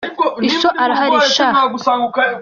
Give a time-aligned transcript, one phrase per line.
[0.49, 1.47] Iso arahari sha?